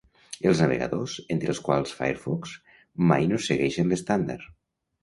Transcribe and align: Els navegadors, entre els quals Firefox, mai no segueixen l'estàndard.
Els 0.51 0.61
navegadors, 0.63 1.17
entre 1.35 1.51
els 1.53 1.61
quals 1.67 1.93
Firefox, 1.99 2.57
mai 3.13 3.31
no 3.35 3.43
segueixen 3.51 3.95
l'estàndard. 3.95 4.53